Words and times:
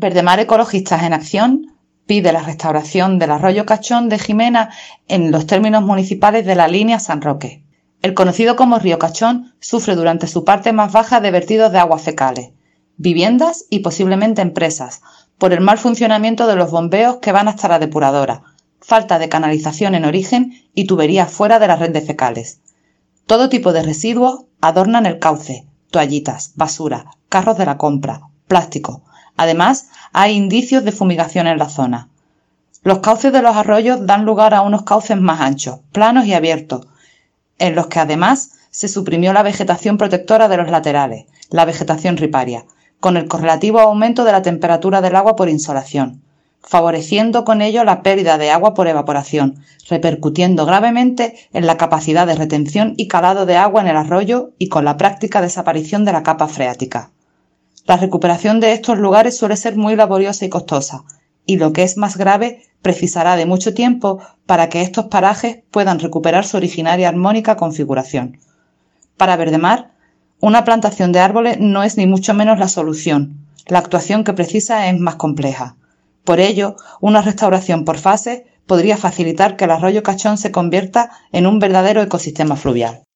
Verdemar 0.00 0.38
Ecologistas 0.38 1.02
en 1.02 1.12
Acción 1.12 1.76
pide 2.06 2.32
la 2.32 2.44
restauración 2.44 3.18
del 3.18 3.32
arroyo 3.32 3.66
Cachón 3.66 4.08
de 4.08 4.20
Jimena 4.20 4.70
en 5.08 5.32
los 5.32 5.48
términos 5.48 5.82
municipales 5.82 6.46
de 6.46 6.54
la 6.54 6.68
línea 6.68 7.00
San 7.00 7.20
Roque. 7.20 7.64
El 8.00 8.14
conocido 8.14 8.54
como 8.54 8.78
río 8.78 9.00
Cachón 9.00 9.54
sufre 9.58 9.96
durante 9.96 10.28
su 10.28 10.44
parte 10.44 10.72
más 10.72 10.92
baja 10.92 11.20
de 11.20 11.32
vertidos 11.32 11.72
de 11.72 11.80
aguas 11.80 12.02
fecales, 12.02 12.50
viviendas 12.96 13.64
y 13.70 13.80
posiblemente 13.80 14.40
empresas, 14.40 15.00
por 15.36 15.52
el 15.52 15.62
mal 15.62 15.78
funcionamiento 15.78 16.46
de 16.46 16.54
los 16.54 16.70
bombeos 16.70 17.16
que 17.16 17.32
van 17.32 17.48
hasta 17.48 17.66
la 17.66 17.80
depuradora, 17.80 18.44
falta 18.80 19.18
de 19.18 19.28
canalización 19.28 19.96
en 19.96 20.04
origen 20.04 20.62
y 20.74 20.86
tuberías 20.86 21.28
fuera 21.28 21.58
de 21.58 21.66
las 21.66 21.80
redes 21.80 22.06
fecales. 22.06 22.60
Todo 23.26 23.48
tipo 23.48 23.72
de 23.72 23.82
residuos 23.82 24.44
adornan 24.60 25.06
el 25.06 25.18
cauce, 25.18 25.66
toallitas, 25.90 26.52
basura, 26.54 27.06
carros 27.28 27.58
de 27.58 27.66
la 27.66 27.78
compra, 27.78 28.20
plástico. 28.46 29.02
Además, 29.38 29.88
hay 30.12 30.34
indicios 30.34 30.84
de 30.84 30.92
fumigación 30.92 31.46
en 31.46 31.58
la 31.58 31.68
zona. 31.68 32.08
Los 32.82 32.98
cauces 32.98 33.32
de 33.32 33.40
los 33.40 33.56
arroyos 33.56 34.04
dan 34.04 34.24
lugar 34.24 34.52
a 34.52 34.62
unos 34.62 34.82
cauces 34.82 35.16
más 35.16 35.40
anchos, 35.40 35.78
planos 35.92 36.26
y 36.26 36.34
abiertos, 36.34 36.88
en 37.58 37.76
los 37.76 37.86
que 37.86 38.00
además 38.00 38.50
se 38.70 38.88
suprimió 38.88 39.32
la 39.32 39.44
vegetación 39.44 39.96
protectora 39.96 40.48
de 40.48 40.56
los 40.56 40.70
laterales, 40.70 41.26
la 41.50 41.64
vegetación 41.64 42.16
riparia, 42.16 42.64
con 42.98 43.16
el 43.16 43.28
correlativo 43.28 43.78
aumento 43.78 44.24
de 44.24 44.32
la 44.32 44.42
temperatura 44.42 45.00
del 45.00 45.14
agua 45.14 45.36
por 45.36 45.48
insolación, 45.48 46.20
favoreciendo 46.60 47.44
con 47.44 47.62
ello 47.62 47.84
la 47.84 48.02
pérdida 48.02 48.38
de 48.38 48.50
agua 48.50 48.74
por 48.74 48.88
evaporación, 48.88 49.62
repercutiendo 49.88 50.66
gravemente 50.66 51.48
en 51.52 51.66
la 51.66 51.76
capacidad 51.76 52.26
de 52.26 52.34
retención 52.34 52.94
y 52.96 53.06
calado 53.06 53.46
de 53.46 53.56
agua 53.56 53.82
en 53.82 53.88
el 53.88 53.96
arroyo 53.96 54.50
y 54.58 54.68
con 54.68 54.84
la 54.84 54.96
práctica 54.96 55.40
desaparición 55.40 56.04
de 56.04 56.12
la 56.12 56.24
capa 56.24 56.48
freática. 56.48 57.12
La 57.88 57.96
recuperación 57.96 58.60
de 58.60 58.74
estos 58.74 58.98
lugares 58.98 59.38
suele 59.38 59.56
ser 59.56 59.74
muy 59.74 59.96
laboriosa 59.96 60.44
y 60.44 60.50
costosa, 60.50 61.04
y 61.46 61.56
lo 61.56 61.72
que 61.72 61.84
es 61.84 61.96
más 61.96 62.18
grave, 62.18 62.66
precisará 62.82 63.34
de 63.34 63.46
mucho 63.46 63.72
tiempo 63.72 64.20
para 64.44 64.68
que 64.68 64.82
estos 64.82 65.06
parajes 65.06 65.60
puedan 65.70 65.98
recuperar 65.98 66.44
su 66.44 66.58
originaria 66.58 67.08
armónica 67.08 67.56
configuración. 67.56 68.40
Para 69.16 69.36
Verdemar, 69.36 69.92
una 70.38 70.66
plantación 70.66 71.12
de 71.12 71.20
árboles 71.20 71.60
no 71.60 71.82
es 71.82 71.96
ni 71.96 72.06
mucho 72.06 72.34
menos 72.34 72.58
la 72.58 72.68
solución. 72.68 73.46
La 73.66 73.78
actuación 73.78 74.22
que 74.22 74.34
precisa 74.34 74.86
es 74.90 75.00
más 75.00 75.16
compleja. 75.16 75.76
Por 76.24 76.40
ello, 76.40 76.76
una 77.00 77.22
restauración 77.22 77.86
por 77.86 77.96
fases 77.96 78.42
podría 78.66 78.98
facilitar 78.98 79.56
que 79.56 79.64
el 79.64 79.70
arroyo 79.70 80.02
Cachón 80.02 80.36
se 80.36 80.52
convierta 80.52 81.10
en 81.32 81.46
un 81.46 81.58
verdadero 81.58 82.02
ecosistema 82.02 82.54
fluvial. 82.54 83.06